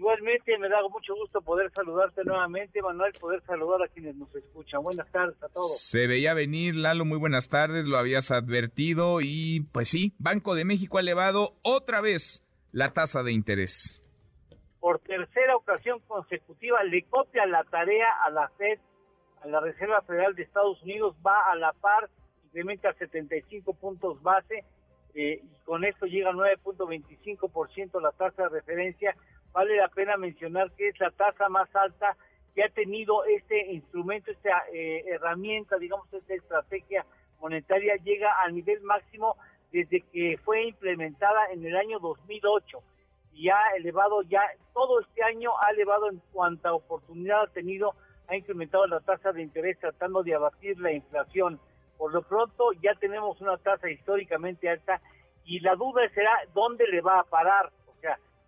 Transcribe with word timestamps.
Igualmente, 0.00 0.56
me 0.56 0.70
da 0.70 0.80
mucho 0.88 1.14
gusto 1.14 1.42
poder 1.42 1.70
saludarte 1.72 2.24
nuevamente, 2.24 2.80
Manuel, 2.80 3.12
poder 3.20 3.42
saludar 3.42 3.82
a 3.82 3.88
quienes 3.88 4.16
nos 4.16 4.34
escuchan. 4.34 4.82
Buenas 4.82 5.06
tardes 5.12 5.36
a 5.42 5.48
todos. 5.50 5.78
Se 5.78 6.06
veía 6.06 6.32
venir, 6.32 6.74
Lalo, 6.74 7.04
muy 7.04 7.18
buenas 7.18 7.50
tardes, 7.50 7.84
lo 7.84 7.98
habías 7.98 8.30
advertido 8.30 9.20
y 9.20 9.60
pues 9.72 9.88
sí, 9.88 10.14
Banco 10.18 10.54
de 10.54 10.64
México 10.64 10.96
ha 10.96 11.02
elevado 11.02 11.50
otra 11.60 12.00
vez 12.00 12.42
la 12.72 12.94
tasa 12.94 13.22
de 13.22 13.32
interés. 13.32 14.00
Por 14.80 15.00
tercera 15.00 15.54
ocasión 15.54 16.00
consecutiva 16.06 16.82
le 16.82 17.02
copia 17.02 17.44
la 17.44 17.62
tarea 17.64 18.06
a 18.24 18.30
la 18.30 18.48
Fed, 18.56 18.78
a 19.42 19.48
la 19.48 19.60
Reserva 19.60 20.00
Federal 20.00 20.34
de 20.34 20.44
Estados 20.44 20.82
Unidos, 20.82 21.14
va 21.24 21.52
a 21.52 21.56
la 21.56 21.74
par, 21.74 22.08
incrementa 22.46 22.90
75 22.94 23.74
puntos 23.74 24.22
base 24.22 24.64
eh, 25.14 25.42
y 25.42 25.64
con 25.66 25.84
esto 25.84 26.06
llega 26.06 26.30
a 26.30 26.32
9.25% 26.32 28.00
la 28.00 28.12
tasa 28.12 28.44
de 28.44 28.48
referencia. 28.48 29.14
Vale 29.52 29.76
la 29.76 29.88
pena 29.88 30.16
mencionar 30.16 30.70
que 30.72 30.88
es 30.88 31.00
la 31.00 31.10
tasa 31.10 31.48
más 31.48 31.74
alta 31.74 32.16
que 32.54 32.64
ha 32.64 32.68
tenido 32.68 33.24
este 33.24 33.72
instrumento, 33.72 34.30
esta 34.30 34.64
eh, 34.72 35.04
herramienta, 35.06 35.76
digamos, 35.76 36.12
esta 36.12 36.34
estrategia 36.34 37.04
monetaria, 37.40 37.96
llega 37.96 38.32
al 38.42 38.54
nivel 38.54 38.80
máximo 38.82 39.36
desde 39.72 40.00
que 40.12 40.38
fue 40.44 40.64
implementada 40.64 41.46
en 41.52 41.64
el 41.64 41.76
año 41.76 41.98
2008 42.00 42.82
y 43.32 43.48
ha 43.48 43.70
elevado 43.76 44.22
ya, 44.22 44.42
todo 44.74 45.00
este 45.00 45.22
año 45.22 45.52
ha 45.60 45.70
elevado 45.70 46.10
en 46.10 46.20
cuanta 46.32 46.74
oportunidad 46.74 47.42
ha 47.42 47.46
tenido, 47.46 47.94
ha 48.28 48.36
incrementado 48.36 48.86
la 48.86 49.00
tasa 49.00 49.32
de 49.32 49.42
interés 49.42 49.78
tratando 49.78 50.22
de 50.22 50.34
abatir 50.34 50.78
la 50.78 50.92
inflación. 50.92 51.60
Por 51.96 52.12
lo 52.12 52.22
pronto 52.22 52.72
ya 52.82 52.94
tenemos 52.94 53.40
una 53.40 53.56
tasa 53.58 53.88
históricamente 53.90 54.68
alta 54.68 55.00
y 55.44 55.60
la 55.60 55.74
duda 55.74 56.02
será 56.14 56.32
dónde 56.54 56.86
le 56.88 57.00
va 57.00 57.20
a 57.20 57.24
parar. 57.24 57.70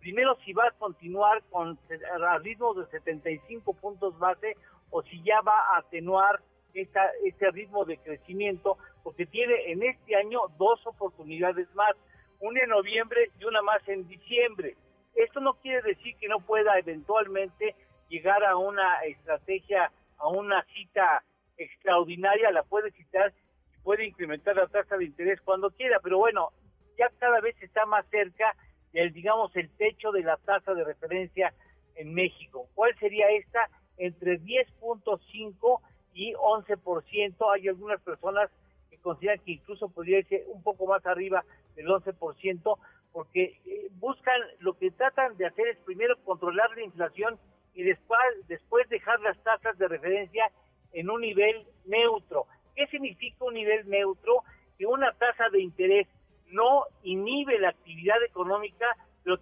Primero 0.00 0.36
si 0.44 0.52
va 0.52 0.66
a 0.68 0.72
continuar 0.72 1.42
con 1.50 1.78
a 2.20 2.38
ritmos 2.38 2.76
de 2.76 2.86
75 2.86 3.74
puntos 3.74 4.18
base 4.18 4.56
o 4.90 5.02
si 5.02 5.22
ya 5.22 5.40
va 5.40 5.58
a 5.74 5.78
atenuar 5.78 6.40
esta, 6.74 7.10
este 7.24 7.48
ritmo 7.48 7.84
de 7.84 7.98
crecimiento, 7.98 8.78
porque 9.02 9.26
tiene 9.26 9.72
en 9.72 9.82
este 9.82 10.16
año 10.16 10.40
dos 10.58 10.86
oportunidades 10.86 11.72
más, 11.74 11.94
una 12.40 12.60
en 12.62 12.70
noviembre 12.70 13.30
y 13.40 13.44
una 13.44 13.62
más 13.62 13.86
en 13.88 14.06
diciembre. 14.06 14.76
Esto 15.14 15.40
no 15.40 15.54
quiere 15.54 15.82
decir 15.82 16.16
que 16.18 16.28
no 16.28 16.40
pueda 16.40 16.78
eventualmente 16.78 17.74
llegar 18.08 18.44
a 18.44 18.56
una 18.56 19.00
estrategia, 19.00 19.90
a 20.18 20.28
una 20.28 20.62
cita 20.74 21.24
extraordinaria, 21.56 22.52
la 22.52 22.62
puede 22.62 22.92
citar 22.92 23.32
y 23.74 23.78
puede 23.80 24.06
incrementar 24.06 24.54
la 24.54 24.68
tasa 24.68 24.96
de 24.96 25.06
interés 25.06 25.40
cuando 25.40 25.70
quiera, 25.70 25.98
pero 26.00 26.18
bueno, 26.18 26.50
ya 26.96 27.10
cada 27.18 27.40
vez 27.40 27.60
está 27.62 27.84
más 27.86 28.06
cerca 28.10 28.54
del, 28.92 29.12
digamos, 29.12 29.54
el 29.56 29.70
techo 29.70 30.12
de 30.12 30.22
la 30.22 30.36
tasa 30.38 30.74
de 30.74 30.84
referencia 30.84 31.52
en 31.96 32.14
México. 32.14 32.68
¿Cuál 32.74 32.96
sería 32.98 33.30
esta? 33.30 33.68
Entre 33.96 34.40
10.5 34.40 35.80
y 36.14 36.32
11%. 36.34 37.54
Hay 37.54 37.68
algunas 37.68 38.00
personas 38.02 38.50
que 38.90 38.98
consideran 38.98 39.38
que 39.44 39.52
incluso 39.52 39.88
podría 39.88 40.20
irse 40.20 40.44
un 40.48 40.62
poco 40.62 40.86
más 40.86 41.04
arriba 41.06 41.44
del 41.76 41.86
11%, 41.86 42.78
porque 43.12 43.60
eh, 43.66 43.88
buscan, 43.92 44.40
lo 44.60 44.76
que 44.76 44.90
tratan 44.90 45.36
de 45.36 45.46
hacer 45.46 45.68
es 45.68 45.78
primero 45.78 46.16
controlar 46.24 46.70
la 46.76 46.82
inflación 46.82 47.38
y 47.74 47.82
después, 47.82 48.20
después 48.48 48.88
dejar 48.88 49.20
las 49.20 49.38
tasas 49.42 49.78
de 49.78 49.88
referencia 49.88 50.50
en 50.92 51.10
un 51.10 51.20
nivel 51.20 51.66
neutro. 51.86 52.46
¿Qué 52.74 52.86
significa 52.88 53.44
un 53.44 53.54
nivel 53.54 53.88
neutro? 53.88 54.42
Que 54.78 54.86
una 54.86 55.12
tasa 55.12 55.48
de 55.50 55.60
interés 55.60 56.06
no 56.50 56.84
inhibe 57.02 57.58
la 57.58 57.70
actividad 57.70 58.22
económica, 58.24 58.86
pero 59.22 59.38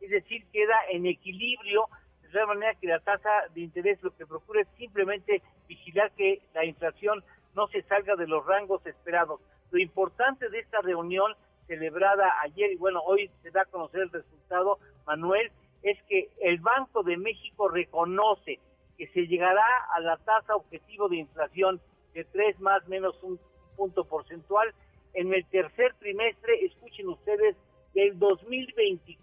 es 0.00 0.10
decir, 0.10 0.44
queda 0.52 0.76
en 0.90 1.06
equilibrio 1.06 1.86
de 2.22 2.28
tal 2.30 2.46
manera 2.48 2.74
que 2.80 2.86
la 2.86 3.00
tasa 3.00 3.30
de 3.54 3.60
interés 3.60 4.02
lo 4.02 4.14
que 4.16 4.26
procura 4.26 4.62
es 4.62 4.68
simplemente 4.76 5.42
vigilar 5.68 6.10
que 6.12 6.42
la 6.52 6.64
inflación 6.64 7.22
no 7.54 7.68
se 7.68 7.82
salga 7.82 8.16
de 8.16 8.26
los 8.26 8.44
rangos 8.44 8.84
esperados. 8.86 9.40
Lo 9.70 9.78
importante 9.78 10.48
de 10.48 10.58
esta 10.58 10.80
reunión 10.80 11.32
celebrada 11.66 12.32
ayer 12.42 12.72
y 12.72 12.76
bueno, 12.76 13.00
hoy 13.04 13.30
se 13.42 13.50
da 13.50 13.62
a 13.62 13.66
conocer 13.66 14.02
el 14.02 14.10
resultado, 14.10 14.78
Manuel, 15.06 15.50
es 15.82 16.00
que 16.08 16.30
el 16.40 16.58
Banco 16.58 17.02
de 17.02 17.16
México 17.16 17.68
reconoce 17.68 18.58
que 18.96 19.06
se 19.08 19.26
llegará 19.26 19.66
a 19.94 20.00
la 20.00 20.16
tasa 20.18 20.56
objetivo 20.56 21.08
de 21.08 21.16
inflación 21.16 21.80
de 22.14 22.24
3 22.24 22.60
más 22.60 22.86
menos 22.88 23.20
un 23.22 23.38
punto 23.76 24.04
porcentual 24.04 24.72
en 25.14 25.32
el 25.32 25.44
tercer 25.46 25.94
trimestre, 26.00 26.64
escuchen 26.64 27.08
ustedes, 27.08 27.56
del 27.94 28.18
2024. 28.18 29.13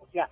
O 0.00 0.06
sea, 0.12 0.28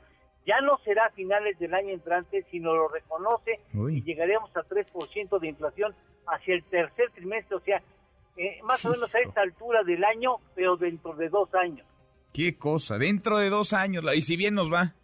ya 0.47 0.61
no 0.61 0.79
será 0.79 1.07
a 1.07 1.11
finales 1.11 1.59
del 1.59 1.75
año 1.75 1.91
entrante, 1.91 2.45
sino 2.51 2.75
lo 2.75 2.89
reconoce 2.89 3.61
y 3.91 4.03
llegaremos 4.03 4.55
a 4.57 4.63
3% 4.63 5.39
de 5.39 5.49
inflación 5.49 5.95
hacia 6.27 6.55
el 6.55 6.65
tercer 6.65 7.11
trimestre, 7.13 7.57
o 7.57 7.61
sea, 7.61 7.83
eh, 8.37 8.59
más 8.63 8.85
o 8.85 8.91
menos 8.91 9.15
a 9.15 9.21
esta 9.21 9.43
altura 9.43 9.83
del 9.83 10.03
año, 10.05 10.37
pero 10.55 10.77
dentro 10.77 11.15
de 11.15 11.29
dos 11.29 11.53
años. 11.55 11.87
Qué 12.33 12.57
cosa, 12.57 12.97
dentro 12.97 13.39
de 13.39 13.51
dos 13.51 13.73
años, 13.73 14.05
y 14.15 14.23
si 14.23 14.37
bien 14.37 14.55
nos 14.55 14.73
va. 14.73 14.95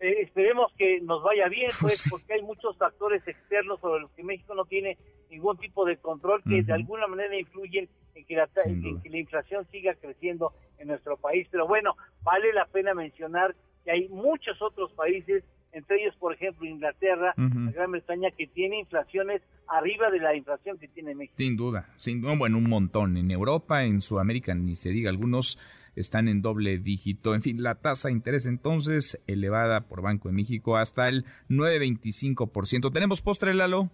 Eh, 0.00 0.22
esperemos 0.22 0.72
que 0.76 1.00
nos 1.02 1.22
vaya 1.22 1.48
bien, 1.48 1.70
pues, 1.80 2.04
porque 2.10 2.34
hay 2.34 2.42
muchos 2.42 2.76
factores 2.76 3.26
externos 3.26 3.80
sobre 3.80 4.02
los 4.02 4.10
que 4.12 4.24
México 4.24 4.54
no 4.54 4.64
tiene 4.64 4.98
ningún 5.30 5.56
tipo 5.58 5.84
de 5.84 5.96
control 5.98 6.42
que 6.42 6.62
de 6.62 6.72
alguna 6.72 7.06
manera 7.06 7.38
influyen 7.38 7.88
en 8.14 8.24
que, 8.24 8.34
la, 8.34 8.48
en 8.64 9.00
que 9.00 9.08
la 9.08 9.18
inflación 9.18 9.66
siga 9.70 9.94
creciendo 9.94 10.52
en 10.80 10.88
nuestro 10.88 11.16
país. 11.16 11.46
Pero 11.50 11.68
bueno, 11.68 11.96
vale 12.22 12.52
la 12.52 12.66
pena 12.66 12.94
mencionar 12.94 13.54
que 13.84 13.92
hay 13.92 14.08
muchos 14.08 14.60
otros 14.60 14.92
países, 14.92 15.44
entre 15.72 16.02
ellos, 16.02 16.16
por 16.16 16.34
ejemplo, 16.34 16.66
Inglaterra, 16.66 17.32
la 17.36 17.70
Gran 17.70 17.92
Bretaña, 17.92 18.30
que 18.32 18.48
tiene 18.48 18.80
inflaciones 18.80 19.40
arriba 19.68 20.08
de 20.10 20.18
la 20.18 20.34
inflación 20.34 20.78
que 20.78 20.88
tiene 20.88 21.14
México. 21.14 21.36
Sin 21.36 21.56
duda, 21.56 21.86
sin 21.96 22.20
duda, 22.20 22.34
bueno, 22.36 22.58
un 22.58 22.68
montón. 22.68 23.16
En 23.16 23.30
Europa, 23.30 23.84
en 23.84 24.00
Sudamérica, 24.00 24.52
ni 24.54 24.74
se 24.74 24.90
diga, 24.90 25.10
algunos 25.10 25.58
están 25.94 26.28
en 26.28 26.42
doble 26.42 26.78
dígito. 26.78 27.34
En 27.34 27.42
fin, 27.42 27.62
la 27.62 27.76
tasa 27.76 28.08
de 28.08 28.14
interés 28.14 28.46
entonces 28.46 29.22
elevada 29.26 29.82
por 29.82 30.02
Banco 30.02 30.28
de 30.28 30.34
México 30.34 30.76
hasta 30.76 31.08
el 31.08 31.24
9.25%. 31.48 32.92
¿Tenemos 32.92 33.22
postre, 33.22 33.54
Lalo? 33.54 33.90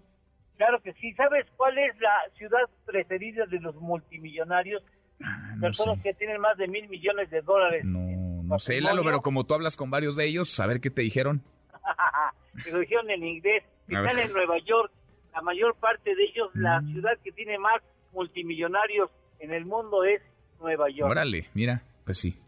Claro 0.56 0.80
que 0.82 0.94
sí. 0.94 1.12
¿Sabes 1.14 1.46
cuál 1.56 1.76
es 1.78 1.98
la 2.00 2.34
ciudad 2.36 2.68
preferida 2.86 3.44
de 3.46 3.60
los 3.60 3.74
multimillonarios? 3.76 4.82
Ah, 5.22 5.54
Personas 5.60 6.02
que 6.02 6.12
tienen 6.14 6.40
más 6.40 6.56
de 6.58 6.68
mil 6.68 6.88
millones 6.88 7.30
de 7.30 7.40
dólares. 7.42 7.84
No, 7.84 8.42
no 8.42 8.58
sé, 8.58 8.80
Lalo, 8.80 9.02
pero 9.02 9.22
como 9.22 9.44
tú 9.44 9.54
hablas 9.54 9.76
con 9.76 9.90
varios 9.90 10.16
de 10.16 10.26
ellos, 10.26 10.58
a 10.60 10.66
ver 10.66 10.80
qué 10.80 10.90
te 10.90 11.02
dijeron. 11.02 11.42
Me 12.64 12.70
lo 12.70 12.78
dijeron 12.80 13.10
en 13.10 13.24
inglés. 13.24 13.64
Están 13.88 14.18
en 14.18 14.32
Nueva 14.32 14.58
York. 14.58 14.92
La 15.32 15.42
mayor 15.42 15.76
parte 15.76 16.14
de 16.14 16.24
ellos, 16.24 16.50
la 16.54 16.80
mm. 16.80 16.92
ciudad 16.92 17.18
que 17.22 17.32
tiene 17.32 17.58
más 17.58 17.82
multimillonarios 18.12 19.10
en 19.38 19.52
el 19.52 19.66
mundo 19.66 20.04
es 20.04 20.22
Nueva 20.60 20.88
York. 20.88 21.10
Órale, 21.10 21.48
mira, 21.52 21.82
pues 22.04 22.18
sí, 22.18 22.40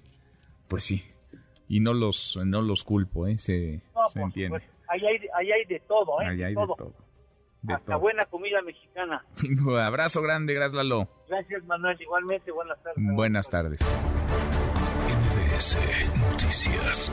pues 0.69 0.85
sí. 0.85 1.05
Y 1.69 1.81
no 1.81 1.93
los, 1.93 2.39
no 2.43 2.63
los 2.63 2.85
culpo, 2.85 3.27
¿eh? 3.27 3.37
Se, 3.37 3.83
se 4.09 4.21
entiende. 4.23 4.59
Pues, 4.59 4.71
ahí, 4.89 5.05
hay, 5.05 5.29
ahí 5.35 5.53
hay 5.53 5.65
de 5.67 5.81
todo, 5.81 6.23
¿eh? 6.23 6.27
Ahí 6.27 6.43
hay 6.43 6.55
de 6.55 6.67
todo. 6.67 6.95
Hasta 7.67 7.97
buena 7.97 8.25
comida 8.27 8.63
mexicana. 8.63 9.25
Sin 9.35 9.57
duda. 9.57 9.87
Abrazo 9.87 10.23
grande, 10.23 10.55
gracias 10.55 10.75
Lalo. 10.75 11.09
Gracias 11.29 11.65
Manuel, 11.65 12.01
igualmente. 12.01 12.51
Buenas 12.53 12.83
tardes. 12.83 13.05
Buenas 13.15 13.51
tardes. 13.51 13.81
MBS 15.09 15.77
Noticias. 16.31 17.13